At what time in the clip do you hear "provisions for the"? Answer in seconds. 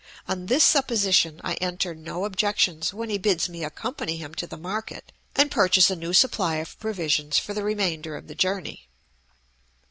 6.79-7.61